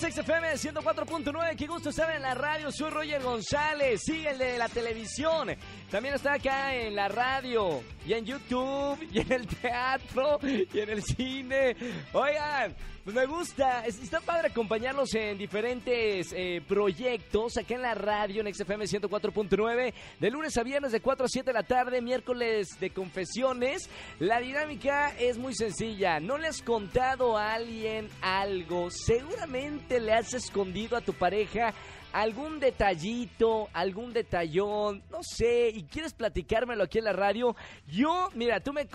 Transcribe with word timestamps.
XFM 0.00 0.54
104.9, 0.54 1.56
qué 1.56 1.66
gusto 1.66 1.90
estar 1.90 2.10
en 2.14 2.22
la 2.22 2.34
radio, 2.34 2.72
soy 2.72 2.90
Roger 2.90 3.22
González, 3.22 4.00
sigue 4.02 4.30
el 4.30 4.38
de 4.38 4.56
la 4.56 4.68
televisión, 4.68 5.50
también 5.90 6.14
está 6.14 6.34
acá 6.34 6.74
en 6.74 6.94
la 6.96 7.08
radio, 7.08 7.82
y 8.06 8.14
en 8.14 8.24
YouTube, 8.24 8.98
y 9.12 9.20
en 9.20 9.30
el 9.32 9.46
teatro, 9.46 10.38
y 10.42 10.78
en 10.80 10.88
el 10.90 11.02
cine, 11.02 11.76
oigan, 12.14 12.74
pues 13.04 13.16
me 13.16 13.24
gusta, 13.26 13.84
es- 13.86 13.98
está 14.00 14.20
padre 14.20 14.48
acompañarlos 14.48 15.14
en 15.14 15.38
diferentes 15.38 16.32
eh, 16.36 16.62
proyectos 16.68 17.56
acá 17.56 17.74
en 17.74 17.82
la 17.82 17.94
radio, 17.94 18.42
en 18.46 18.54
XFM 18.54 18.84
104.9, 18.84 19.94
de 20.18 20.30
lunes 20.30 20.56
a 20.58 20.62
viernes 20.62 20.92
de 20.92 21.00
4 21.00 21.24
a 21.24 21.28
7 21.28 21.46
de 21.46 21.52
la 21.54 21.62
tarde, 21.62 22.02
miércoles 22.02 22.68
de 22.78 22.90
confesiones. 22.90 23.88
La 24.18 24.38
dinámica 24.40 25.14
es 25.18 25.38
muy 25.38 25.54
sencilla, 25.54 26.20
no 26.20 26.36
le 26.36 26.48
has 26.48 26.60
contado 26.62 27.38
a 27.38 27.54
alguien 27.54 28.08
algo, 28.20 28.90
seguramente 28.90 29.89
le 29.98 30.12
has 30.12 30.34
escondido 30.34 30.96
a 30.96 31.00
tu 31.00 31.14
pareja 31.14 31.74
algún 32.12 32.60
detallito, 32.60 33.68
algún 33.72 34.12
detallón, 34.12 35.02
no 35.10 35.20
sé, 35.22 35.70
y 35.70 35.84
quieres 35.84 36.12
platicármelo 36.12 36.82
aquí 36.84 36.98
en 36.98 37.04
la 37.04 37.12
radio, 37.12 37.54
yo, 37.86 38.28
mira, 38.34 38.60
tú 38.60 38.72
me, 38.72 38.88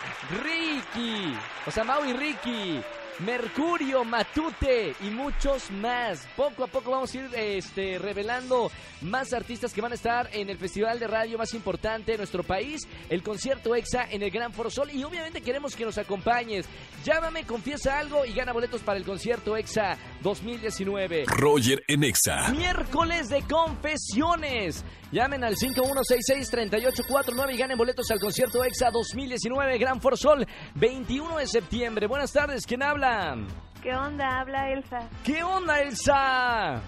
Ricky, 0.41 1.35
o 1.67 1.71
sea, 1.71 1.83
Mau 1.83 2.05
y 2.05 2.13
Ricky, 2.13 2.81
Mercurio, 3.19 4.05
Matute 4.05 4.95
y 5.01 5.09
muchos 5.09 5.69
más. 5.69 6.25
Poco 6.37 6.63
a 6.63 6.67
poco 6.67 6.91
vamos 6.91 7.13
a 7.13 7.17
ir 7.17 7.29
este, 7.35 7.99
revelando 7.99 8.71
más 9.01 9.33
artistas 9.33 9.73
que 9.73 9.81
van 9.81 9.91
a 9.91 9.95
estar 9.95 10.29
en 10.31 10.49
el 10.49 10.57
festival 10.57 10.97
de 10.97 11.07
radio 11.07 11.37
más 11.37 11.53
importante 11.53 12.13
de 12.13 12.17
nuestro 12.17 12.43
país, 12.43 12.87
el 13.09 13.21
concierto 13.21 13.75
EXA 13.75 14.05
en 14.11 14.23
el 14.23 14.31
Gran 14.31 14.53
Foro 14.53 14.69
Sol. 14.69 14.89
Y 14.91 15.03
obviamente 15.03 15.41
queremos 15.41 15.75
que 15.75 15.85
nos 15.85 15.97
acompañes. 15.97 16.65
Llámame, 17.03 17.45
confiesa 17.45 17.99
algo 17.99 18.25
y 18.25 18.33
gana 18.33 18.53
boletos 18.53 18.81
para 18.81 18.97
el 18.97 19.05
concierto 19.05 19.57
EXA 19.57 19.97
2019. 20.23 21.25
Roger 21.27 21.83
en 21.87 22.03
Exa. 22.03 22.49
Miércoles 22.49 23.29
de 23.29 23.43
confesiones. 23.43 24.83
Llamen 25.11 25.43
al 25.43 25.55
5166-3849 25.55 27.53
y 27.53 27.57
ganen 27.57 27.77
boletos 27.77 28.09
al 28.09 28.19
concierto 28.19 28.63
EXA 28.63 28.89
2019 28.89 29.77
Gran 29.77 30.01
Foro 30.01 30.17
Sol 30.17 30.47
21 30.75 31.37
de 31.37 31.45
septiembre. 31.47 32.07
Buenas 32.07 32.31
tardes, 32.31 32.65
¿quién 32.65 32.81
habla? 32.81 33.37
¿Qué 33.83 33.93
onda? 33.93 34.39
Habla 34.39 34.71
Elsa. 34.71 35.09
¿Qué 35.23 35.43
onda, 35.43 35.81
Elsa? 35.81 36.81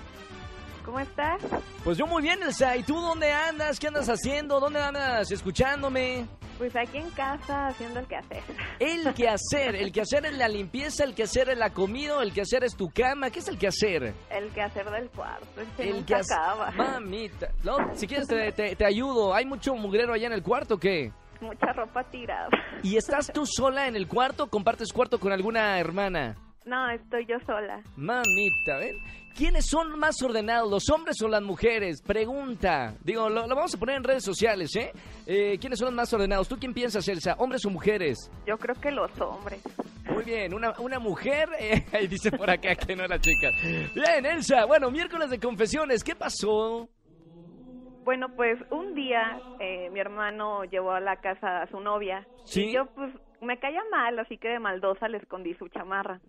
¿Cómo 0.86 1.00
estás? 1.00 1.42
Pues 1.84 1.98
yo 1.98 2.06
muy 2.06 2.22
bien, 2.22 2.42
Elsa. 2.44 2.78
¿Y 2.78 2.84
tú 2.84 2.96
dónde 3.02 3.32
andas? 3.32 3.80
¿Qué 3.80 3.88
andas 3.88 4.08
haciendo? 4.08 4.60
¿Dónde 4.60 4.80
andas 4.80 5.32
escuchándome? 5.32 6.28
Pues 6.60 6.74
aquí 6.76 7.00
en 7.00 7.10
casa 7.10 7.68
haciendo 7.68 8.00
el 8.00 8.06
quehacer. 8.08 8.44
El 8.80 9.14
quehacer. 9.14 9.76
El 9.76 9.92
quehacer 9.92 10.26
es 10.26 10.38
la 10.38 10.48
limpieza, 10.48 11.04
el 11.04 11.14
quehacer 11.16 11.50
es 11.50 11.58
la 11.58 11.72
comida, 11.72 12.22
el 12.22 12.32
quehacer 12.34 12.64
es 12.64 12.76
tu 12.78 12.90
cama. 12.90 13.30
¿Qué 13.30 13.40
es 13.40 13.48
el 13.48 13.58
quehacer? 13.58 14.14
El 14.30 14.50
quehacer 14.52 14.90
del 14.90 15.10
cuarto. 15.10 15.48
El 15.80 16.06
quehacer. 16.06 16.38
acaba. 16.38 16.72
Mamita. 16.72 17.50
No, 17.64 17.78
si 17.96 18.06
quieres 18.08 18.28
te, 18.28 18.52
te- 18.54 18.76
te 18.76 18.86
ayudo. 18.86 19.34
¿Hay 19.34 19.46
mucho 19.46 19.74
mugrero 19.76 20.14
allá 20.14 20.28
en 20.28 20.34
el 20.34 20.44
cuarto 20.44 20.76
o 20.76 20.78
qué? 20.78 21.12
Mucha 21.42 21.74
ropa 21.74 22.04
tirada. 22.06 22.48
¿Y 22.84 22.96
estás 22.96 23.32
tú 23.34 23.46
sola 23.46 23.88
en 23.88 23.96
el 23.98 24.08
cuarto? 24.08 24.48
¿Compartes 24.48 24.94
cuarto 24.94 25.20
con 25.20 25.34
alguna 25.34 25.78
hermana? 25.80 26.38
No, 26.66 26.90
estoy 26.90 27.26
yo 27.26 27.40
sola. 27.46 27.82
Mamita, 27.96 28.78
¿ven? 28.78 28.98
¿Quiénes 29.36 29.66
son 29.66 30.00
más 30.00 30.22
ordenados, 30.24 30.72
los 30.72 30.90
hombres 30.90 31.22
o 31.22 31.28
las 31.28 31.42
mujeres? 31.44 32.02
Pregunta. 32.02 32.96
Digo, 33.04 33.30
lo, 33.30 33.46
lo 33.48 33.56
vamos 33.56 33.76
a 33.76 33.78
poner 33.78 33.98
en 33.98 34.04
redes 34.04 34.24
sociales, 34.24 34.74
¿eh? 34.76 34.92
Eh, 35.28 35.58
¿Quiénes 35.60 35.78
son 35.78 35.88
los 35.88 35.94
más 35.94 36.12
ordenados? 36.14 36.48
¿Tú 36.48 36.58
quién 36.58 36.74
piensas, 36.74 37.08
Elsa? 37.08 37.36
¿Hombres 37.38 37.66
o 37.66 37.70
mujeres? 37.70 38.32
Yo 38.48 38.58
creo 38.58 38.76
que 38.76 38.92
los 38.92 39.12
hombres. 39.20 39.62
Muy 40.10 40.24
bien, 40.24 40.54
una, 40.54 40.72
una 40.80 41.00
mujer, 41.00 41.50
eh, 41.60 41.86
ahí 41.94 42.08
dice 42.08 42.32
por 42.32 42.50
acá 42.50 42.76
que 42.76 42.96
no 42.96 43.06
la 43.06 43.20
chica. 43.20 43.50
Bien, 43.94 44.26
Elsa, 44.26 44.66
bueno, 44.66 44.90
miércoles 44.90 45.30
de 45.30 45.40
confesiones, 45.40 46.04
¿qué 46.04 46.16
pasó? 46.16 46.88
Bueno, 48.06 48.28
pues 48.36 48.58
un 48.72 48.94
día 48.96 49.40
eh, 49.60 49.90
mi 49.92 50.00
hermano 50.00 50.64
llevó 50.64 50.92
a 50.92 51.00
la 51.00 51.18
casa 51.18 51.64
a 51.64 51.68
su 51.68 51.80
novia. 51.80 52.26
Sí. 52.46 52.66
Y 52.66 52.74
yo 52.74 52.86
pues 52.96 53.12
me 53.42 53.60
caía 53.60 53.82
mal, 53.92 54.18
así 54.20 54.38
que 54.38 54.48
de 54.48 54.60
maldosa 54.60 55.08
le 55.10 55.18
escondí 55.18 55.56
su 55.56 55.68
chamarra. 55.70 56.22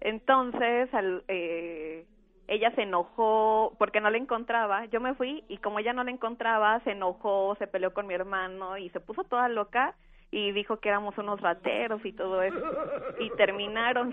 Entonces, 0.00 0.92
al, 0.92 1.24
eh, 1.28 2.04
ella 2.48 2.70
se 2.74 2.82
enojó 2.82 3.74
porque 3.78 4.00
no 4.00 4.10
la 4.10 4.18
encontraba. 4.18 4.84
Yo 4.86 5.00
me 5.00 5.14
fui 5.14 5.44
y 5.48 5.58
como 5.58 5.78
ella 5.78 5.92
no 5.92 6.04
la 6.04 6.10
encontraba, 6.10 6.80
se 6.80 6.92
enojó, 6.92 7.56
se 7.58 7.66
peleó 7.66 7.92
con 7.94 8.06
mi 8.06 8.14
hermano 8.14 8.76
y 8.76 8.90
se 8.90 9.00
puso 9.00 9.24
toda 9.24 9.48
loca 9.48 9.94
y 10.30 10.50
dijo 10.50 10.78
que 10.78 10.88
éramos 10.88 11.16
unos 11.16 11.40
rateros 11.40 12.04
y 12.04 12.12
todo 12.12 12.42
eso. 12.42 12.58
Y 13.20 13.30
terminaron. 13.36 14.10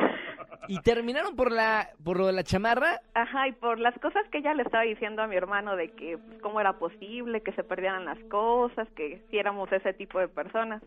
¿Y 0.67 0.79
terminaron 0.81 1.35
por 1.35 1.51
la 1.51 1.89
por 2.03 2.19
lo 2.19 2.27
de 2.27 2.33
la 2.33 2.43
chamarra? 2.43 3.01
Ajá, 3.15 3.47
y 3.47 3.53
por 3.53 3.79
las 3.79 3.97
cosas 3.99 4.23
que 4.29 4.37
ella 4.37 4.53
le 4.53 4.63
estaba 4.63 4.83
diciendo 4.83 5.23
a 5.23 5.27
mi 5.27 5.35
hermano 5.35 5.75
de 5.75 5.89
que 5.91 6.17
pues, 6.17 6.41
cómo 6.41 6.61
era 6.61 6.73
posible 6.73 7.41
que 7.41 7.51
se 7.53 7.63
perdieran 7.63 8.05
las 8.05 8.19
cosas, 8.25 8.87
que 8.95 9.21
si 9.31 9.39
éramos 9.39 9.71
ese 9.71 9.93
tipo 9.93 10.19
de 10.19 10.27
personas. 10.27 10.83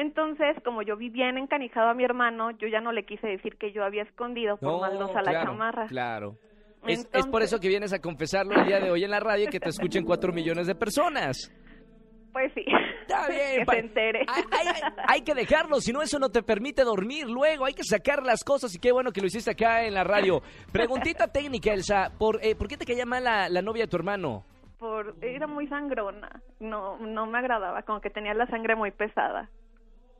Entonces, 0.00 0.56
como 0.64 0.82
yo 0.82 0.96
vi 0.96 1.08
bien 1.10 1.36
encanijado 1.38 1.88
a 1.88 1.94
mi 1.94 2.04
hermano, 2.04 2.52
yo 2.52 2.68
ya 2.68 2.80
no 2.80 2.92
le 2.92 3.04
quise 3.04 3.26
decir 3.26 3.56
que 3.56 3.72
yo 3.72 3.84
había 3.84 4.04
escondido 4.04 4.56
por 4.56 4.80
maldosa 4.80 5.22
la 5.22 5.30
claro, 5.32 5.50
chamarra. 5.50 5.86
Claro. 5.88 6.36
Es, 6.86 7.08
es 7.12 7.26
por 7.26 7.42
eso 7.42 7.58
que 7.58 7.66
vienes 7.66 7.92
a 7.92 7.98
confesarlo 7.98 8.54
el 8.54 8.64
día 8.66 8.78
de 8.78 8.90
hoy 8.92 9.02
en 9.02 9.10
la 9.10 9.18
radio 9.18 9.44
y 9.46 9.48
que 9.48 9.58
te 9.58 9.68
escuchen 9.68 10.04
cuatro 10.04 10.32
millones 10.32 10.68
de 10.68 10.76
personas. 10.76 11.52
Pues 12.32 12.52
sí. 12.54 12.64
Está 13.02 13.26
bien. 13.28 13.58
que 13.58 13.64
pa- 13.64 13.72
se 13.72 13.78
entere. 13.80 14.20
Hay, 14.28 14.42
hay- 14.52 14.82
hay 15.08 15.20
que 15.22 15.34
dejarlo, 15.34 15.80
si 15.80 15.92
no 15.92 16.00
eso 16.00 16.20
no 16.20 16.28
te 16.28 16.44
permite 16.44 16.84
dormir 16.84 17.26
luego. 17.28 17.64
Hay 17.64 17.74
que 17.74 17.82
sacar 17.82 18.22
las 18.22 18.44
cosas 18.44 18.72
y 18.76 18.78
qué 18.78 18.92
bueno 18.92 19.10
que 19.10 19.20
lo 19.20 19.26
hiciste 19.26 19.50
acá 19.50 19.84
en 19.84 19.94
la 19.94 20.04
radio. 20.04 20.40
Preguntita 20.70 21.26
técnica, 21.26 21.72
Elsa. 21.72 22.12
¿Por, 22.16 22.38
eh, 22.44 22.54
¿por 22.54 22.68
qué 22.68 22.76
te 22.76 22.86
caía 22.86 23.04
mal 23.04 23.24
la, 23.24 23.48
la 23.48 23.62
novia 23.62 23.82
de 23.84 23.88
tu 23.90 23.96
hermano? 23.96 24.44
Por, 24.78 25.16
era 25.22 25.48
muy 25.48 25.66
sangrona. 25.66 26.40
No, 26.60 26.98
no 27.00 27.26
me 27.26 27.38
agradaba, 27.38 27.82
como 27.82 28.00
que 28.00 28.10
tenía 28.10 28.32
la 28.34 28.46
sangre 28.46 28.76
muy 28.76 28.92
pesada. 28.92 29.48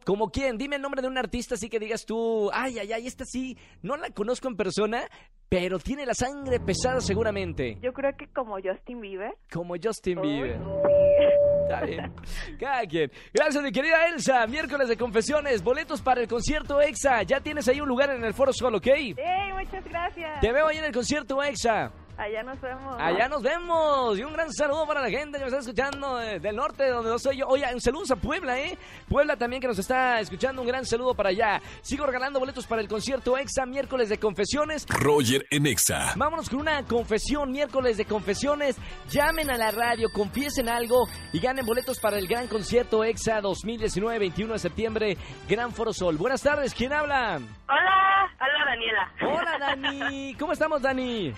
¿Como 0.09 0.31
quién? 0.31 0.57
Dime 0.57 0.77
el 0.77 0.81
nombre 0.81 1.03
de 1.03 1.09
un 1.09 1.19
artista 1.19 1.55
así 1.55 1.69
que 1.69 1.79
digas 1.79 2.07
tú, 2.07 2.51
ay, 2.55 2.79
ay, 2.79 2.95
ay, 2.95 3.07
esta 3.07 3.27
sí, 3.27 3.59
no 3.83 3.95
la 3.99 4.09
conozco 4.09 4.49
en 4.49 4.57
persona, 4.57 5.03
pero 5.51 5.79
tiene 5.79 6.07
la 6.07 6.15
sangre 6.15 6.61
pesada 6.61 7.03
seguramente. 7.03 7.77
Yo 7.83 7.93
creo 7.93 8.17
que 8.17 8.27
como 8.29 8.57
Justin 8.59 9.03
Bieber. 9.03 9.35
Como 9.53 9.75
Justin 9.77 10.23
Bieber. 10.23 10.57
Ay, 10.57 11.27
Está 11.63 11.85
bien. 11.85 12.15
Cada 12.59 12.87
quien. 12.87 13.13
Gracias, 13.35 13.63
mi 13.63 13.71
querida 13.71 14.07
Elsa. 14.07 14.47
Miércoles 14.47 14.89
de 14.89 14.97
confesiones, 14.97 15.63
boletos 15.63 16.01
para 16.01 16.23
el 16.23 16.27
concierto 16.27 16.81
EXA. 16.81 17.25
Ya 17.25 17.43
tienes 17.43 17.69
ahí 17.69 17.83
un 17.83 17.89
lugar 17.89 18.09
en 18.09 18.25
el 18.25 18.33
Foro 18.33 18.55
Sol, 18.55 18.77
¿ok? 18.77 18.87
¡Ey, 18.87 19.15
muchas 19.53 19.85
gracias! 19.85 20.41
Te 20.41 20.51
veo 20.51 20.69
ahí 20.69 20.79
en 20.79 20.85
el 20.85 20.93
concierto 20.93 21.43
EXA. 21.43 21.93
Allá 22.19 22.43
nos 22.43 22.61
vemos. 22.61 22.97
Allá 22.99 23.29
nos 23.29 23.43
vemos. 23.43 24.19
Y 24.19 24.25
un 24.25 24.33
gran 24.33 24.53
saludo 24.53 24.87
para 24.89 25.01
la 25.01 25.09
gente 25.09 25.39
que 25.39 25.45
nos 25.45 25.53
está 25.53 25.61
escuchando 25.61 26.21
eh, 26.21 26.41
del 26.41 26.57
norte, 26.57 26.83
de 26.83 26.91
donde 26.91 27.11
no 27.11 27.19
soy 27.19 27.37
yo. 27.39 27.47
Oye, 27.47 27.65
un 27.73 27.81
saludo 27.81 28.13
a 28.13 28.17
Puebla, 28.17 28.59
¿eh? 28.59 28.77
Puebla 29.09 29.37
también 29.37 29.63
que 29.63 29.69
nos 29.69 29.79
está 29.79 30.19
escuchando. 30.19 30.63
Un 30.63 30.67
gran 30.67 30.85
saludo 30.85 31.15
para 31.15 31.29
allá. 31.29 31.61
Sigo 31.81 32.07
regalando 32.07 32.41
boletos 32.41 32.67
para 32.67 32.83
el 32.83 32.89
concierto 32.89 33.39
EXA, 33.39 33.67
miércoles 33.67 34.09
de 34.09 34.19
confesiones. 34.19 34.85
Roger 34.89 35.47
en 35.51 35.67
Exa. 35.67 36.15
Vámonos 36.17 36.51
con 36.51 36.59
una 36.59 36.83
confesión, 36.83 37.53
miércoles 37.53 37.97
de 37.97 38.05
confesiones. 38.05 38.77
Llamen 39.11 39.49
a 39.51 39.57
la 39.57 39.71
radio, 39.71 40.09
confiesen 40.13 40.69
algo 40.69 41.07
y 41.33 41.39
ganen 41.39 41.65
boletos 41.65 42.01
para 42.01 42.19
el 42.19 42.27
gran 42.27 42.49
concierto 42.49 43.05
EXA 43.05 43.41
2019, 43.41 44.19
21 44.19 44.55
de 44.55 44.59
septiembre, 44.59 45.17
Gran 45.49 45.73
Foro 45.73 45.93
Sol. 45.93 46.17
Buenas 46.17 46.43
tardes, 46.43 46.75
¿quién 46.75 46.93
habla? 46.93 47.39
Hola, 47.69 48.31
hola 48.41 48.65
Daniela. 48.67 49.13
Hola, 49.21 49.59
Dani. 49.59 50.35
¿Cómo 50.35 50.53
estamos, 50.53 50.81
Dani? 50.81 51.33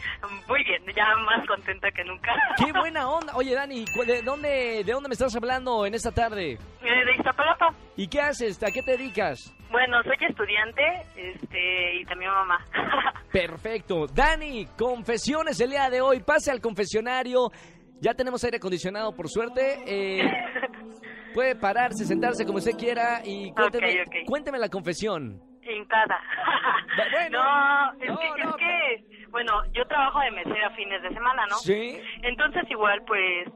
Muy 0.49 0.65
bien, 0.65 0.70
ya 0.95 1.17
más 1.25 1.47
contenta 1.47 1.91
que 1.91 2.05
nunca. 2.05 2.33
Qué 2.57 2.73
buena 2.79 3.09
onda. 3.09 3.33
Oye, 3.37 3.55
Dani, 3.55 3.85
¿cu- 3.95 4.05
¿de 4.05 4.23
dónde, 4.23 4.83
de 4.85 4.93
dónde 4.93 5.09
me 5.09 5.13
estás 5.15 5.35
hablando 5.37 5.87
en 5.87 5.95
esta 5.95 6.11
tarde? 6.13 6.53
Eh, 6.83 7.05
De 7.05 7.15
Iztapalapa. 7.17 7.75
¿Y 7.97 8.09
qué 8.09 8.21
haces? 8.21 8.63
¿A 8.63 8.71
qué 8.71 8.83
te 8.83 8.93
dedicas? 8.93 9.55
Bueno, 9.71 10.03
soy 10.03 10.17
estudiante 10.29 10.83
este, 11.17 11.95
y 12.01 12.05
también 12.05 12.31
mamá. 12.33 12.65
Perfecto. 13.33 14.07
Dani, 14.07 14.67
confesiones 14.79 15.61
el 15.61 15.71
día 15.71 15.89
de 15.91 16.01
hoy. 16.01 16.21
Pase 16.21 16.51
al 16.51 16.61
confesionario. 16.61 17.51
Ya 18.01 18.15
tenemos 18.15 18.43
aire 18.45 18.57
acondicionado, 18.57 19.15
por 19.15 19.29
suerte. 19.29 19.79
Eh, 19.87 20.23
puede 21.35 21.55
pararse, 21.55 22.05
sentarse 22.05 22.45
como 22.45 22.59
usted 22.59 22.73
quiera 22.77 23.21
y 23.25 23.53
cuénteme, 23.53 24.05
cuénteme 24.27 24.59
la 24.59 24.69
confesión. 24.69 25.41
Hincada. 25.63 26.19
Bueno, 27.13 27.39
no, 27.39 28.03
es, 28.03 28.11
no, 28.11 28.19
que, 28.19 28.43
no. 28.43 28.51
es 28.51 28.57
que, 28.57 29.20
bueno, 29.31 29.65
yo 29.73 29.87
trabajo 29.87 30.21
de 30.21 30.31
mesera 30.31 30.71
fines 30.71 31.03
de 31.03 31.11
semana, 31.11 31.47
¿no? 31.47 31.57
Sí. 31.57 32.01
Entonces 32.23 32.65
igual, 32.71 33.03
pues, 33.07 33.49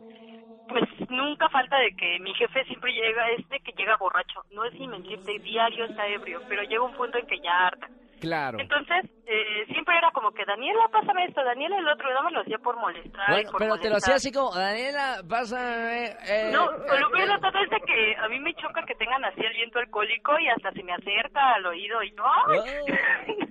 pues 0.69 0.85
nunca 1.11 1.49
falta 1.49 1.79
de 1.79 1.95
que 1.97 2.19
mi 2.21 2.35
jefe 2.35 2.65
siempre 2.65 2.93
llega, 2.93 3.31
es 3.31 3.49
de 3.49 3.61
que 3.61 3.73
llega 3.73 3.97
borracho. 3.97 4.43
No 4.51 4.65
es 4.65 4.73
sin 4.73 4.91
mentirte, 4.91 5.39
diario 5.41 5.85
está 5.85 6.07
ebrio, 6.07 6.41
pero 6.49 6.63
llega 6.63 6.83
un 6.83 6.95
punto 6.95 7.19
en 7.19 7.27
que 7.27 7.39
ya 7.41 7.67
harta. 7.67 7.89
Claro. 8.21 8.59
Entonces, 8.59 9.05
eh, 9.27 9.67
siempre 9.67 9.99
era 9.99 10.11
como 10.13 10.31
que, 10.33 10.47
Daniela, 10.47 10.89
pásame 10.91 11.27
esto, 11.27 11.45
Daniela 11.45 11.77
el 11.77 11.89
otro, 11.89 12.11
y 12.11 12.15
no 12.15 12.23
me 12.23 12.31
lo 12.31 12.41
hacía 12.41 12.59
por 12.59 12.77
molestar. 12.77 13.31
Bueno, 13.31 13.51
por 13.51 13.61
pero 13.61 13.77
te 13.77 13.91
lo 13.91 13.97
hacía 13.97 14.15
así 14.15 14.33
como, 14.33 14.55
Daniela, 14.55 15.23
pasa... 15.29 15.59
Eh, 16.07 16.51
No, 16.51 16.71
eh, 16.71 17.01
lo 17.01 17.11
peor 17.11 17.29
eh, 17.29 17.63
es 17.65 17.71
de 17.71 17.81
que 17.81 18.17
a 18.17 18.29
mí 18.29 18.39
me 18.39 18.55
choca 18.55 18.83
que 18.87 18.95
tengan 18.95 19.25
así 19.27 19.41
el 19.43 19.53
viento 19.53 19.79
alcohólico 19.79 20.39
y 20.39 20.49
hasta 20.49 20.73
se 20.73 20.83
me 20.83 20.95
acerca 20.95 21.55
al 21.55 21.67
oído 21.67 22.03
y 22.03 22.13
no. 22.13 22.25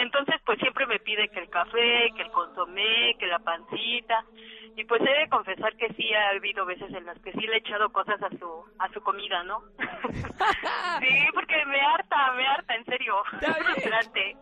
Entonces, 0.00 0.36
pues 0.44 0.58
siempre 0.58 0.86
me 0.86 0.98
pide 1.00 1.28
que 1.28 1.40
el 1.40 1.50
café, 1.50 2.10
que 2.16 2.22
el 2.22 2.30
consomé, 2.30 3.14
que 3.18 3.26
la 3.26 3.38
pancita. 3.38 4.24
Y 4.76 4.84
pues 4.84 5.00
he 5.02 5.20
de 5.20 5.28
confesar 5.28 5.76
que 5.76 5.88
sí 5.94 6.12
ha 6.14 6.28
habido 6.36 6.64
veces 6.64 6.90
en 6.94 7.04
las 7.04 7.18
que 7.20 7.32
sí 7.32 7.40
le 7.40 7.54
he 7.56 7.58
echado 7.58 7.90
cosas 7.90 8.22
a 8.22 8.28
su 8.38 8.64
a 8.78 8.88
su 8.92 9.00
comida, 9.02 9.42
¿no? 9.42 9.60
sí, 11.00 11.26
porque 11.34 11.64
me 11.66 11.80
harta, 11.80 12.32
me 12.36 12.46
harta, 12.46 12.74
en 12.76 12.84
serio. 12.84 13.14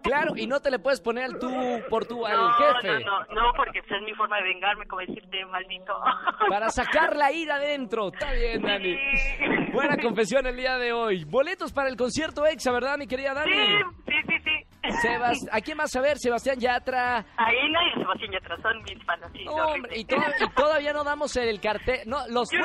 Claro, 0.03 0.37
y 0.37 0.47
no 0.47 0.61
te 0.61 0.71
le 0.71 0.79
puedes 0.79 1.01
poner 1.01 1.25
al 1.25 1.39
tú 1.39 1.51
por 1.89 2.07
tú 2.07 2.25
al 2.27 2.37
No, 2.37 2.53
jefe. 2.53 3.05
no, 3.05 3.21
no, 3.25 3.35
no, 3.35 3.53
porque 3.57 3.83
pues, 3.83 4.01
es 4.01 4.03
mi 4.05 4.15
forma 4.15 4.37
de 4.37 4.43
vengarme, 4.45 4.87
como 4.87 5.01
decirte, 5.01 5.45
maldito. 5.47 5.99
Para 6.49 6.69
sacar 6.71 7.17
la 7.17 7.33
ira 7.33 7.57
adentro. 7.57 8.09
Está 8.13 8.33
bien, 8.33 8.63
Dani. 8.63 8.95
Sí. 8.97 9.45
Buena 9.73 9.97
confesión 9.97 10.47
el 10.47 10.57
día 10.57 10.77
de 10.79 10.93
hoy. 10.93 11.25
Boletos 11.25 11.73
para 11.73 11.89
el 11.89 11.97
concierto 11.97 12.47
EXA, 12.47 12.71
¿verdad, 12.73 12.99
mi 12.99 13.07
querida 13.07 13.35
Dani? 13.35 13.51
Sí, 13.53 13.79
sí, 14.07 14.15
sí, 14.29 14.39
sí. 14.45 14.58
Sebas- 15.03 15.49
¿A 15.53 15.61
quién 15.61 15.77
vas 15.77 15.95
a 15.97 16.01
ver? 16.01 16.19
Sebastián 16.19 16.59
Yatra. 16.59 17.19
Ahí 17.37 17.57
nadie 17.73 17.93
se 17.95 18.01
Sebastián 18.01 18.33
Yatra, 18.33 18.57
son 18.63 18.83
mis 18.85 19.05
fanas. 19.05 19.31
sí, 19.33 19.45
No, 19.45 19.53
horrible. 19.53 19.75
hombre, 19.75 19.99
y, 19.99 20.05
to- 20.05 20.17
y 20.17 20.49
todavía 20.55 20.93
no 20.93 21.05
damos 21.05 21.37
el 21.37 21.61
cartel. 21.61 22.01
No, 22.07 22.27
los, 22.29 22.49
sé. 22.49 22.57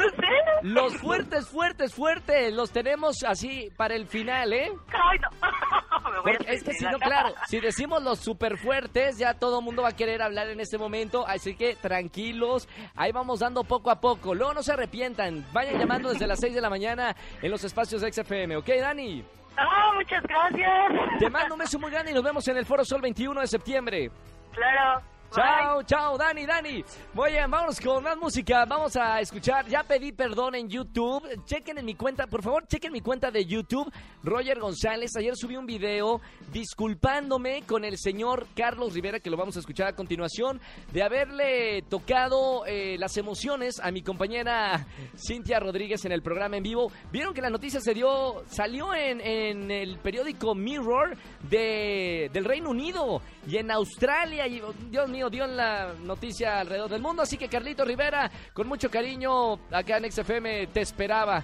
los 0.62 0.96
fuertes, 0.98 1.48
fuertes, 1.50 1.94
fuertes, 1.94 2.54
los 2.54 2.72
tenemos 2.72 3.24
así 3.24 3.70
para 3.76 3.96
el 3.96 4.08
final, 4.08 4.54
¿eh? 4.54 4.72
Ay, 4.90 5.20
no. 5.20 5.30
Me 6.12 6.20
voy 6.20 6.32
a 6.34 6.38
Porque 6.38 6.54
es 6.54 6.64
que 6.64 6.74
si 6.74 6.86
no, 6.86 7.00
claro, 7.00 7.34
si 7.48 7.60
decimos 7.60 8.04
los 8.04 8.20
super 8.20 8.58
fuertes, 8.58 9.18
ya 9.18 9.34
todo 9.34 9.60
el 9.60 9.66
mundo 9.66 9.82
va 9.84 9.90
a 9.90 9.96
querer 9.96 10.22
hablar 10.22 10.50
en 10.50 10.60
este 10.60 10.78
momento, 10.78 11.26
así 11.28 11.56
que 11.56 11.76
tranquilos, 11.76 12.68
ahí 12.96 13.12
vamos 13.12 13.40
dando 13.40 13.64
poco 13.64 13.90
a 13.90 14.00
poco. 14.00 14.36
Luego 14.36 14.54
no 14.54 14.62
se 14.64 14.74
arrepientan, 14.74 15.46
vayan 15.54 15.80
llamando 15.80 16.10
desde 16.10 16.28
las 16.28 16.40
6 16.40 16.54
de 16.54 16.62
la 16.62 16.70
mañana 16.70 17.16
en 17.42 17.50
los 17.52 17.64
espacios 17.64 18.02
de 18.02 18.12
XFM, 18.12 18.58
¿ok, 18.58 18.68
Dani? 18.80 19.24
Ah, 19.58 19.92
muchas 19.96 20.24
gracias. 20.24 21.20
Te 21.20 21.30
mando 21.30 21.56
un 21.56 21.60
beso 21.60 21.80
muy 21.80 21.92
grande 21.92 22.12
y 22.12 22.14
nos 22.14 22.24
vemos 22.24 22.48
en 22.48 22.58
el 22.58 22.66
Foro 22.66 22.84
Sol 22.84 23.02
21 23.02 23.40
de 23.42 23.48
septiembre. 23.48 24.12
Claro. 24.52 25.02
Chao, 25.34 25.82
chao, 25.82 26.16
Dani, 26.16 26.46
Dani. 26.46 26.86
Muy 27.12 27.32
bien, 27.32 27.50
vámonos 27.50 27.82
con 27.82 28.04
más 28.04 28.16
música. 28.16 28.66
Vamos 28.66 28.96
a 28.96 29.20
escuchar. 29.20 29.66
Ya 29.68 29.82
pedí 29.82 30.12
perdón 30.12 30.54
en 30.54 30.70
YouTube. 30.70 31.28
Chequen 31.46 31.80
en 31.80 31.86
mi 31.86 31.96
cuenta, 31.96 32.28
por 32.28 32.44
favor, 32.44 32.68
chequen 32.68 32.92
mi 32.92 33.02
cuenta 33.02 33.32
de 33.32 33.44
YouTube, 33.44 33.92
Roger 34.22 34.60
González. 34.60 35.10
Ayer 35.18 35.36
subí 35.36 35.58
un 35.58 35.66
video 35.66 36.22
disculpándome 36.52 37.64
con 37.64 37.84
el 37.84 37.98
señor 37.98 38.46
Carlos 38.56 38.94
Rivera, 38.94 39.20
que 39.20 39.32
lo 39.32 39.38
vamos 39.38 39.58
a 39.58 39.62
escuchar 39.62 39.88
a 39.88 39.96
continuación, 39.96 40.62
de 40.92 41.02
haberle 41.02 41.82
tocado 41.90 42.68
eh, 42.68 42.98
las 43.00 43.18
emociones 43.18 43.80
a 43.80 43.90
mi 43.90 44.04
compañera 44.04 44.86
Cintia 45.18 45.60
Rodríguez 45.60 46.06
en 46.06 46.12
el 46.12 46.22
programa 46.22 46.58
en 46.58 46.64
vivo. 46.64 46.92
Vieron 47.12 47.34
que 47.34 47.42
la 47.42 47.50
noticia 47.50 47.80
se 47.82 47.96
dio, 47.96 48.44
salió 48.50 48.94
en, 48.94 49.20
el 49.72 49.98
periódico 49.98 50.54
Mirror 50.54 51.18
de, 51.50 52.30
del 52.32 52.46
Reino 52.46 52.70
Unido 52.70 53.20
y 53.48 53.58
en 53.58 53.72
Australia. 53.72 54.46
Oh, 54.64 54.74
Dios 54.92 55.10
mío, 55.10 55.23
dio 55.30 55.46
en 55.46 55.58
la 55.58 55.94
noticia 56.04 56.60
alrededor 56.60 56.90
del 56.90 57.02
mundo. 57.02 57.22
Así 57.22 57.38
que 57.38 57.50
Carlito 57.50 57.86
Rivera, 57.86 58.32
con 58.54 58.68
mucho 58.68 58.90
cariño, 58.90 59.54
acá 59.72 59.98
en 59.98 60.12
XFM 60.12 60.68
te 60.68 60.82
esperaba. 60.82 61.44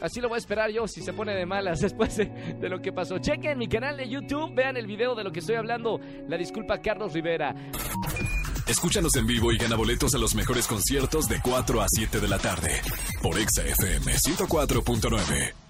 Así 0.00 0.20
lo 0.20 0.28
voy 0.28 0.36
a 0.36 0.38
esperar 0.38 0.70
yo 0.70 0.86
si 0.86 1.02
se 1.02 1.12
pone 1.12 1.34
de 1.34 1.46
malas 1.46 1.80
después 1.82 2.16
de, 2.16 2.68
lo 2.68 2.80
que 2.80 2.92
pasó. 2.92 3.18
Chequen 3.18 3.58
mi 3.58 3.68
canal 3.68 3.96
de 3.96 4.08
YouTube, 4.08 4.54
vean 4.54 4.76
el 4.76 4.86
video 4.86 5.14
de 5.14 5.24
lo 5.24 5.32
que 5.32 5.40
estoy 5.40 5.56
hablando. 5.56 6.00
La 6.28 6.36
disculpa 6.36 6.80
Carlos 6.80 7.12
Rivera. 7.12 7.54
Escúchanos 8.66 9.14
en 9.16 9.26
vivo 9.26 9.52
y 9.52 9.58
gana 9.58 9.76
boletos 9.76 10.14
a 10.14 10.18
los 10.18 10.34
mejores 10.34 10.66
conciertos 10.66 11.28
de 11.28 11.40
4 11.42 11.82
a 11.82 11.86
7 11.88 12.18
de 12.18 12.28
la 12.28 12.38
tarde 12.38 12.80
por 13.22 13.38
Exa 13.38 13.62
FM 13.62 14.14
104.9. 14.14 15.63